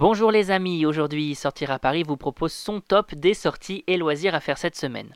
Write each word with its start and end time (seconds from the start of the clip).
Bonjour 0.00 0.30
les 0.30 0.50
amis, 0.50 0.86
aujourd'hui 0.86 1.34
Sortir 1.34 1.70
à 1.70 1.78
Paris 1.78 2.04
vous 2.04 2.16
propose 2.16 2.54
son 2.54 2.80
top 2.80 3.14
des 3.14 3.34
sorties 3.34 3.84
et 3.86 3.98
loisirs 3.98 4.34
à 4.34 4.40
faire 4.40 4.56
cette 4.56 4.74
semaine. 4.74 5.12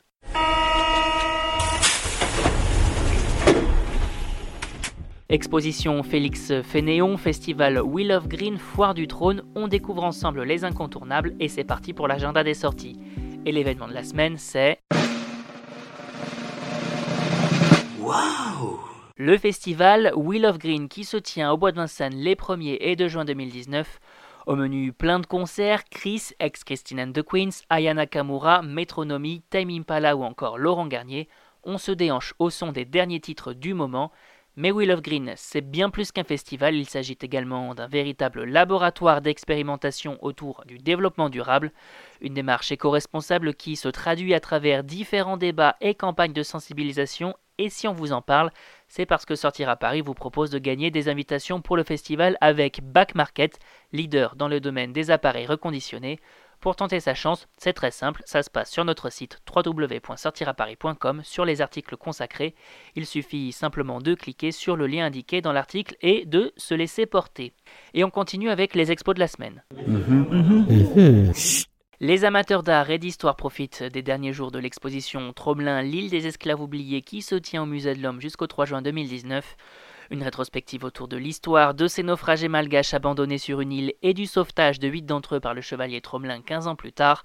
Exposition 5.27 6.03
Félix 6.03 6.61
Fénéon, 6.61 7.17
festival 7.17 7.81
Wheel 7.81 8.11
of 8.11 8.27
Green, 8.27 8.59
Foire 8.59 8.93
du 8.93 9.07
Trône, 9.07 9.41
on 9.55 9.67
découvre 9.67 10.03
ensemble 10.03 10.43
les 10.43 10.63
incontournables 10.63 11.33
et 11.39 11.47
c'est 11.47 11.63
parti 11.63 11.93
pour 11.93 12.07
l'agenda 12.07 12.43
des 12.43 12.53
sorties. 12.53 12.99
Et 13.47 13.51
l'événement 13.51 13.87
de 13.87 13.93
la 13.93 14.03
semaine 14.03 14.37
c'est... 14.37 14.81
Le 19.17 19.37
festival 19.39 20.11
Wheel 20.15 20.45
of 20.45 20.59
Green 20.59 20.89
qui 20.89 21.05
se 21.05 21.17
tient 21.17 21.51
au 21.51 21.57
Bois 21.57 21.71
de 21.71 21.77
Vincennes 21.77 22.17
les 22.17 22.35
1er 22.35 22.77
et 22.81 22.95
2 22.95 23.07
juin 23.07 23.25
2019. 23.25 23.99
Au 24.45 24.55
menu 24.55 24.93
plein 24.93 25.19
de 25.19 25.25
concerts, 25.25 25.85
Chris, 25.89 26.29
ex-Christine 26.39 26.99
and 26.99 27.13
the 27.13 27.23
Queens, 27.23 27.63
Ayana 27.71 28.05
Kamura, 28.05 28.61
Metronomy, 28.61 29.41
Time 29.49 29.71
Impala 29.71 30.15
ou 30.15 30.23
encore 30.23 30.59
Laurent 30.59 30.85
Garnier. 30.85 31.27
On 31.63 31.79
se 31.79 31.91
déhanche 31.91 32.35
au 32.37 32.51
son 32.51 32.71
des 32.71 32.85
derniers 32.85 33.19
titres 33.19 33.53
du 33.53 33.73
moment. 33.73 34.11
Mais 34.55 34.71
Wheel 34.71 34.91
of 34.91 35.01
Green, 35.01 35.33
c'est 35.35 35.61
bien 35.61 35.89
plus 35.89 36.11
qu'un 36.11 36.23
festival, 36.23 36.75
il 36.75 36.87
s'agit 36.87 37.17
également 37.19 37.73
d'un 37.73 37.87
véritable 37.87 38.43
laboratoire 38.43 39.21
d'expérimentation 39.21 40.19
autour 40.21 40.63
du 40.67 40.77
développement 40.77 41.29
durable, 41.29 41.71
une 42.21 42.35
démarche 42.35 42.71
éco-responsable 42.71 43.55
qui 43.55 43.75
se 43.75 43.89
traduit 43.89 44.35
à 44.35 44.39
travers 44.39 44.83
différents 44.83 45.37
débats 45.37 45.75
et 45.81 45.95
campagnes 45.95 46.33
de 46.33 46.43
sensibilisation 46.43 47.35
et 47.57 47.69
si 47.69 47.87
on 47.87 47.93
vous 47.93 48.11
en 48.11 48.21
parle, 48.21 48.51
c'est 48.87 49.05
parce 49.05 49.25
que 49.25 49.35
Sortir 49.35 49.69
à 49.69 49.75
Paris 49.75 50.01
vous 50.01 50.13
propose 50.13 50.49
de 50.49 50.59
gagner 50.59 50.91
des 50.91 51.09
invitations 51.09 51.61
pour 51.61 51.77
le 51.77 51.83
festival 51.83 52.37
avec 52.41 52.81
Back 52.83 53.15
Market, 53.15 53.59
leader 53.91 54.35
dans 54.35 54.47
le 54.47 54.59
domaine 54.59 54.93
des 54.93 55.11
appareils 55.11 55.47
reconditionnés. 55.47 56.19
Pour 56.61 56.75
tenter 56.75 56.99
sa 56.99 57.13
chance, 57.13 57.47
c'est 57.57 57.73
très 57.73 57.91
simple, 57.91 58.23
ça 58.25 58.41
se 58.41 58.49
passe 58.49 58.71
sur 58.71 58.85
notre 58.85 59.11
site 59.11 59.39
www.sortiraparis.com 59.53 61.21
sur 61.23 61.45
les 61.45 61.61
articles 61.61 61.97
consacrés. 61.97 62.55
Il 62.95 63.05
suffit 63.05 63.51
simplement 63.51 63.99
de 63.99 64.15
cliquer 64.15 64.51
sur 64.51 64.75
le 64.75 64.87
lien 64.87 65.05
indiqué 65.05 65.41
dans 65.41 65.53
l'article 65.53 65.95
et 66.01 66.25
de 66.25 66.53
se 66.57 66.73
laisser 66.73 67.05
porter. 67.05 67.53
Et 67.93 68.03
on 68.03 68.09
continue 68.09 68.49
avec 68.49 68.73
les 68.73 68.91
expos 68.91 69.15
de 69.15 69.19
la 69.19 69.27
semaine. 69.27 69.63
Les 72.01 72.25
amateurs 72.25 72.61
d'art 72.61 72.89
et 72.89 72.97
d'histoire 72.97 73.37
profitent 73.37 73.81
des 73.81 74.01
derniers 74.01 74.33
jours 74.33 74.51
de 74.51 74.59
l'exposition 74.59 75.31
Tromelin, 75.31 75.81
l'île 75.81 76.09
des 76.09 76.27
esclaves 76.27 76.59
oubliés 76.59 77.01
qui 77.01 77.21
se 77.21 77.35
tient 77.35 77.63
au 77.63 77.65
Musée 77.65 77.95
de 77.95 78.01
l'Homme 78.01 78.19
jusqu'au 78.19 78.47
3 78.47 78.65
juin 78.65 78.81
2019. 78.81 79.55
Une 80.11 80.21
rétrospective 80.21 80.83
autour 80.83 81.07
de 81.07 81.15
l'histoire 81.15 81.73
de 81.73 81.87
ces 81.87 82.03
naufragés 82.03 82.49
malgaches 82.49 82.93
abandonnés 82.93 83.37
sur 83.37 83.61
une 83.61 83.71
île 83.71 83.93
et 84.01 84.13
du 84.13 84.25
sauvetage 84.25 84.77
de 84.79 84.89
huit 84.89 85.03
d'entre 85.03 85.35
eux 85.35 85.39
par 85.39 85.53
le 85.53 85.61
chevalier 85.61 86.01
Tromelin 86.01 86.41
15 86.41 86.67
ans 86.67 86.75
plus 86.75 86.91
tard. 86.91 87.23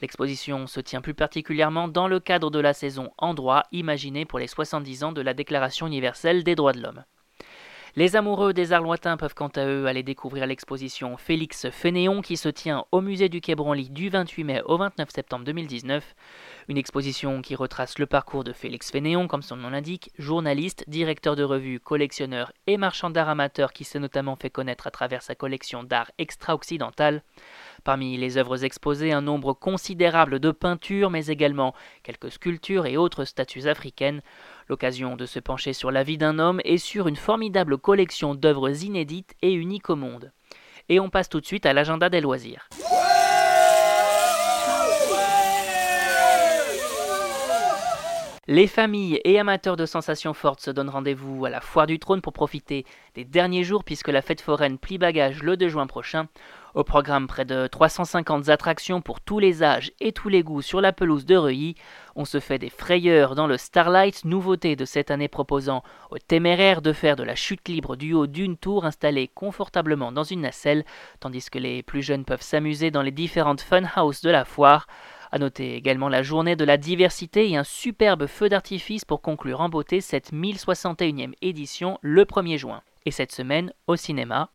L'exposition 0.00 0.68
se 0.68 0.78
tient 0.78 1.00
plus 1.00 1.14
particulièrement 1.14 1.88
dans 1.88 2.06
le 2.06 2.20
cadre 2.20 2.52
de 2.52 2.60
la 2.60 2.74
saison 2.74 3.10
en 3.18 3.34
droit 3.34 3.64
imaginée 3.72 4.24
pour 4.24 4.38
les 4.38 4.46
70 4.46 5.02
ans 5.02 5.12
de 5.12 5.20
la 5.20 5.34
Déclaration 5.34 5.88
universelle 5.88 6.44
des 6.44 6.54
droits 6.54 6.72
de 6.72 6.80
l'homme. 6.80 7.02
Les 7.94 8.16
amoureux 8.16 8.54
des 8.54 8.72
arts 8.72 8.80
lointains 8.80 9.18
peuvent 9.18 9.34
quant 9.34 9.48
à 9.48 9.66
eux 9.66 9.84
aller 9.84 10.02
découvrir 10.02 10.46
l'exposition 10.46 11.18
Félix 11.18 11.68
Fénéon 11.68 12.22
qui 12.22 12.38
se 12.38 12.48
tient 12.48 12.86
au 12.90 13.02
musée 13.02 13.28
du 13.28 13.42
Quai 13.42 13.54
Branly 13.54 13.90
du 13.90 14.08
28 14.08 14.44
mai 14.44 14.62
au 14.64 14.78
29 14.78 15.10
septembre 15.10 15.44
2019. 15.44 16.14
Une 16.68 16.78
exposition 16.78 17.42
qui 17.42 17.54
retrace 17.54 17.98
le 17.98 18.06
parcours 18.06 18.44
de 18.44 18.54
Félix 18.54 18.90
Fénéon, 18.90 19.28
comme 19.28 19.42
son 19.42 19.56
nom 19.56 19.68
l'indique, 19.68 20.10
journaliste, 20.16 20.84
directeur 20.88 21.36
de 21.36 21.42
revue, 21.42 21.80
collectionneur 21.80 22.52
et 22.66 22.78
marchand 22.78 23.10
d'art 23.10 23.28
amateur 23.28 23.74
qui 23.74 23.84
s'est 23.84 23.98
notamment 23.98 24.36
fait 24.36 24.48
connaître 24.48 24.86
à 24.86 24.90
travers 24.90 25.22
sa 25.22 25.34
collection 25.34 25.84
d'art 25.84 26.10
extra-occidental. 26.16 27.22
Parmi 27.84 28.16
les 28.16 28.36
œuvres 28.36 28.64
exposées, 28.64 29.12
un 29.12 29.22
nombre 29.22 29.54
considérable 29.54 30.38
de 30.38 30.52
peintures, 30.52 31.10
mais 31.10 31.26
également 31.26 31.74
quelques 32.04 32.30
sculptures 32.30 32.86
et 32.86 32.96
autres 32.96 33.24
statues 33.24 33.66
africaines. 33.66 34.22
L'occasion 34.68 35.16
de 35.16 35.26
se 35.26 35.40
pencher 35.40 35.72
sur 35.72 35.90
la 35.90 36.04
vie 36.04 36.18
d'un 36.18 36.38
homme 36.38 36.60
et 36.64 36.78
sur 36.78 37.08
une 37.08 37.16
formidable 37.16 37.78
collection 37.78 38.36
d'œuvres 38.36 38.84
inédites 38.84 39.34
et 39.42 39.52
uniques 39.52 39.90
au 39.90 39.96
monde. 39.96 40.32
Et 40.88 41.00
on 41.00 41.10
passe 41.10 41.28
tout 41.28 41.40
de 41.40 41.46
suite 41.46 41.66
à 41.66 41.72
l'agenda 41.72 42.08
des 42.08 42.20
loisirs. 42.20 42.68
Les 48.48 48.66
familles 48.66 49.20
et 49.24 49.38
amateurs 49.38 49.76
de 49.76 49.86
sensations 49.86 50.34
fortes 50.34 50.60
se 50.60 50.72
donnent 50.72 50.90
rendez-vous 50.90 51.44
à 51.44 51.50
la 51.50 51.60
Foire 51.60 51.86
du 51.86 52.00
Trône 52.00 52.20
pour 52.20 52.32
profiter 52.32 52.84
des 53.14 53.24
derniers 53.24 53.62
jours 53.62 53.84
puisque 53.84 54.08
la 54.08 54.20
fête 54.20 54.40
foraine 54.40 54.78
plie 54.78 54.98
bagage 54.98 55.44
le 55.44 55.56
2 55.56 55.68
juin 55.68 55.86
prochain. 55.86 56.26
Au 56.74 56.84
programme, 56.84 57.26
près 57.26 57.44
de 57.44 57.66
350 57.66 58.48
attractions 58.48 59.02
pour 59.02 59.20
tous 59.20 59.38
les 59.38 59.62
âges 59.62 59.92
et 60.00 60.12
tous 60.12 60.30
les 60.30 60.42
goûts 60.42 60.62
sur 60.62 60.80
la 60.80 60.94
pelouse 60.94 61.26
de 61.26 61.36
Reuilly. 61.36 61.74
On 62.16 62.24
se 62.24 62.40
fait 62.40 62.58
des 62.58 62.70
frayeurs 62.70 63.34
dans 63.34 63.46
le 63.46 63.58
Starlight, 63.58 64.24
nouveauté 64.24 64.74
de 64.74 64.86
cette 64.86 65.10
année 65.10 65.28
proposant 65.28 65.82
aux 66.10 66.16
téméraires 66.16 66.80
de 66.80 66.94
faire 66.94 67.16
de 67.16 67.24
la 67.24 67.34
chute 67.34 67.68
libre 67.68 67.94
du 67.94 68.14
haut 68.14 68.26
d'une 68.26 68.56
tour 68.56 68.86
installée 68.86 69.28
confortablement 69.28 70.12
dans 70.12 70.24
une 70.24 70.40
nacelle, 70.40 70.86
tandis 71.20 71.50
que 71.50 71.58
les 71.58 71.82
plus 71.82 72.00
jeunes 72.00 72.24
peuvent 72.24 72.40
s'amuser 72.40 72.90
dans 72.90 73.02
les 73.02 73.10
différentes 73.10 73.60
fun 73.60 73.82
houses 73.98 74.22
de 74.22 74.30
la 74.30 74.46
foire. 74.46 74.86
A 75.30 75.38
noter 75.38 75.76
également 75.76 76.08
la 76.08 76.22
journée 76.22 76.56
de 76.56 76.64
la 76.64 76.78
diversité 76.78 77.50
et 77.50 77.56
un 77.58 77.64
superbe 77.64 78.26
feu 78.26 78.48
d'artifice 78.48 79.04
pour 79.04 79.20
conclure 79.20 79.60
en 79.60 79.68
beauté 79.68 80.00
cette 80.00 80.32
1061e 80.32 81.34
édition 81.42 81.98
le 82.00 82.24
1er 82.24 82.56
juin. 82.56 82.80
Et 83.04 83.10
cette 83.10 83.32
semaine, 83.32 83.74
au 83.86 83.96
cinéma. 83.96 84.48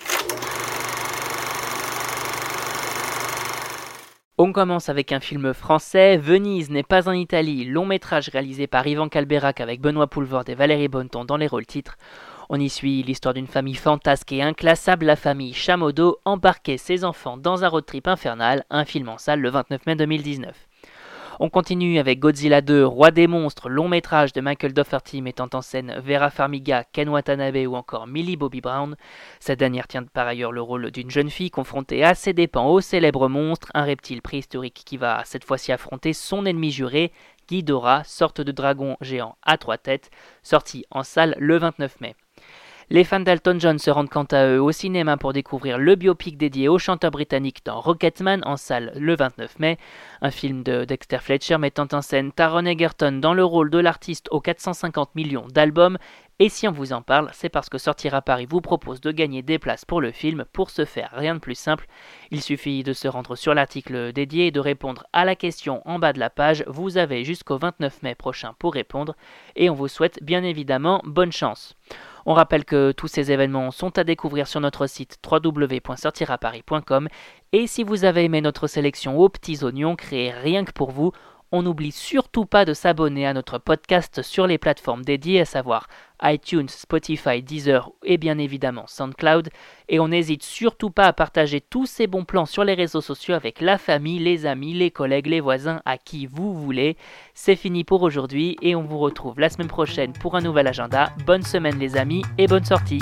On 4.39 4.51
commence 4.51 4.89
avec 4.89 5.13
un 5.13 5.19
film 5.19 5.51
français, 5.51 6.15
Venise 6.15 6.69
n'est 6.69 6.83
pas 6.83 7.09
en 7.09 7.13
Italie, 7.13 7.65
long 7.65 7.87
métrage 7.87 8.29
réalisé 8.29 8.67
par 8.67 8.85
Ivan 8.85 9.09
Calberac 9.09 9.61
avec 9.61 9.81
Benoît 9.81 10.05
Poulvord 10.05 10.43
et 10.45 10.53
Valérie 10.53 10.87
Bonneton 10.87 11.25
dans 11.25 11.37
les 11.37 11.47
rôles 11.47 11.65
titres. 11.65 11.97
On 12.47 12.59
y 12.59 12.69
suit 12.69 13.01
l'histoire 13.01 13.33
d'une 13.33 13.47
famille 13.47 13.73
fantasque 13.73 14.31
et 14.31 14.43
inclassable, 14.43 15.07
la 15.07 15.15
famille 15.15 15.55
Chamodo, 15.55 16.19
embarquait 16.23 16.77
ses 16.77 17.03
enfants 17.03 17.37
dans 17.37 17.63
un 17.63 17.67
road 17.67 17.87
trip 17.87 18.07
infernal, 18.07 18.63
un 18.69 18.85
film 18.85 19.09
en 19.09 19.17
salle 19.17 19.39
le 19.39 19.49
29 19.49 19.87
mai 19.87 19.95
2019. 19.95 20.66
On 21.39 21.49
continue 21.51 21.99
avec 21.99 22.17
Godzilla 22.17 22.61
2, 22.61 22.83
Roi 22.83 23.11
des 23.11 23.27
monstres, 23.27 23.69
long 23.69 23.87
métrage 23.87 24.33
de 24.33 24.41
Michael 24.41 24.73
Dougherty 24.73 25.21
mettant 25.21 25.49
en 25.53 25.61
scène 25.61 26.01
Vera 26.03 26.31
Farmiga, 26.31 26.83
Ken 26.83 27.09
Watanabe 27.09 27.67
ou 27.67 27.75
encore 27.75 28.07
Millie 28.07 28.37
Bobby 28.37 28.59
Brown. 28.59 28.95
Cette 29.39 29.59
dernière 29.59 29.87
tient 29.87 30.01
par 30.01 30.25
ailleurs 30.25 30.51
le 30.51 30.63
rôle 30.63 30.89
d'une 30.89 31.11
jeune 31.11 31.29
fille 31.29 31.51
confrontée 31.51 32.03
à 32.03 32.15
ses 32.15 32.33
dépens 32.33 32.65
au 32.65 32.81
célèbre 32.81 33.27
monstre, 33.29 33.69
un 33.75 33.83
reptile 33.83 34.23
préhistorique 34.23 34.81
qui 34.83 34.97
va 34.97 35.21
cette 35.25 35.43
fois-ci 35.43 35.71
affronter 35.71 36.13
son 36.13 36.43
ennemi 36.43 36.71
juré, 36.71 37.11
Ghidorah, 37.47 38.03
sorte 38.03 38.41
de 38.41 38.51
dragon 38.51 38.97
géant 39.01 39.37
à 39.43 39.59
trois 39.59 39.77
têtes, 39.77 40.09
sorti 40.41 40.85
en 40.89 41.03
salle 41.03 41.35
le 41.37 41.59
29 41.59 42.01
mai. 42.01 42.15
Les 42.89 43.03
fans 43.03 43.19
d'Alton 43.19 43.57
John 43.59 43.79
se 43.79 43.91
rendent 43.91 44.09
quant 44.09 44.23
à 44.31 44.47
eux 44.47 44.61
au 44.61 44.71
cinéma 44.71 45.17
pour 45.17 45.33
découvrir 45.33 45.77
le 45.77 45.95
biopic 45.95 46.37
dédié 46.37 46.69
au 46.69 46.77
chanteur 46.77 47.11
britannique 47.11 47.59
dans 47.65 47.81
Rocketman 47.81 48.41
en 48.45 48.55
salle 48.55 48.93
le 48.95 49.13
29 49.13 49.59
mai, 49.59 49.77
un 50.21 50.31
film 50.31 50.63
de 50.63 50.85
Dexter 50.85 51.17
Fletcher 51.17 51.57
mettant 51.57 51.89
en 51.91 52.01
scène 52.01 52.31
Taron 52.31 52.63
Egerton 52.63 53.19
dans 53.19 53.33
le 53.33 53.43
rôle 53.43 53.71
de 53.71 53.77
l'artiste 53.77 54.29
aux 54.31 54.39
450 54.39 55.15
millions 55.15 55.47
d'albums. 55.49 55.97
Et 56.39 56.47
si 56.47 56.65
on 56.65 56.71
vous 56.71 56.93
en 56.93 57.01
parle, 57.01 57.29
c'est 57.33 57.49
parce 57.49 57.67
que 57.67 57.77
Sortir 57.77 58.15
à 58.15 58.21
Paris 58.21 58.47
vous 58.49 58.61
propose 58.61 59.01
de 59.01 59.11
gagner 59.11 59.41
des 59.41 59.59
places 59.59 59.83
pour 59.83 59.99
le 59.99 60.13
film. 60.13 60.45
Pour 60.53 60.69
ce 60.69 60.85
faire, 60.85 61.09
rien 61.11 61.35
de 61.35 61.39
plus 61.39 61.55
simple, 61.55 61.87
il 62.31 62.41
suffit 62.41 62.83
de 62.83 62.93
se 62.93 63.09
rendre 63.09 63.35
sur 63.35 63.53
l'article 63.53 64.13
dédié 64.13 64.47
et 64.47 64.51
de 64.51 64.61
répondre 64.61 65.03
à 65.11 65.25
la 65.25 65.35
question 65.35 65.81
en 65.83 65.99
bas 65.99 66.13
de 66.13 66.19
la 66.19 66.29
page. 66.29 66.63
Vous 66.67 66.97
avez 66.97 67.25
jusqu'au 67.25 67.57
29 67.57 68.01
mai 68.03 68.15
prochain 68.15 68.55
pour 68.59 68.75
répondre 68.75 69.17
et 69.57 69.69
on 69.69 69.73
vous 69.73 69.89
souhaite 69.89 70.23
bien 70.23 70.43
évidemment 70.43 71.01
bonne 71.03 71.33
chance. 71.33 71.75
On 72.29 72.33
rappelle 72.33 72.65
que 72.65 72.91
tous 72.91 73.07
ces 73.07 73.31
événements 73.31 73.71
sont 73.71 73.97
à 73.97 74.03
découvrir 74.03 74.49
sur 74.49 74.59
notre 74.59 74.85
site 74.85 75.17
www.sortiraparis.com 75.25 77.07
et 77.53 77.67
si 77.67 77.85
vous 77.85 78.03
avez 78.03 78.25
aimé 78.25 78.41
notre 78.41 78.67
sélection 78.67 79.17
aux 79.17 79.29
petits 79.29 79.63
oignons 79.63 79.95
créée 79.95 80.31
rien 80.31 80.65
que 80.65 80.73
pour 80.73 80.91
vous, 80.91 81.13
on 81.51 81.63
n'oublie 81.63 81.91
surtout 81.91 82.45
pas 82.45 82.65
de 82.65 82.73
s'abonner 82.73 83.25
à 83.25 83.33
notre 83.33 83.57
podcast 83.57 84.21
sur 84.21 84.47
les 84.47 84.57
plateformes 84.57 85.03
dédiées, 85.03 85.41
à 85.41 85.45
savoir 85.45 85.87
iTunes, 86.21 86.67
Spotify, 86.69 87.41
Deezer 87.41 87.91
et 88.03 88.17
bien 88.17 88.37
évidemment 88.37 88.85
SoundCloud. 88.87 89.49
Et 89.89 89.99
on 89.99 90.09
n'hésite 90.09 90.43
surtout 90.43 90.89
pas 90.89 91.05
à 91.05 91.13
partager 91.13 91.61
tous 91.61 91.85
ces 91.85 92.07
bons 92.07 92.25
plans 92.25 92.45
sur 92.45 92.63
les 92.63 92.73
réseaux 92.73 93.01
sociaux 93.01 93.35
avec 93.35 93.61
la 93.61 93.77
famille, 93.77 94.19
les 94.19 94.45
amis, 94.45 94.73
les 94.73 94.91
collègues, 94.91 95.27
les 95.27 95.41
voisins, 95.41 95.81
à 95.85 95.97
qui 95.97 96.25
vous 96.25 96.53
voulez. 96.53 96.97
C'est 97.33 97.55
fini 97.55 97.83
pour 97.83 98.01
aujourd'hui 98.01 98.57
et 98.61 98.75
on 98.75 98.83
vous 98.83 98.99
retrouve 98.99 99.39
la 99.39 99.49
semaine 99.49 99.67
prochaine 99.67 100.13
pour 100.13 100.35
un 100.35 100.41
nouvel 100.41 100.67
agenda. 100.67 101.11
Bonne 101.25 101.43
semaine 101.43 101.79
les 101.79 101.97
amis 101.97 102.23
et 102.37 102.47
bonne 102.47 102.65
sortie 102.65 103.01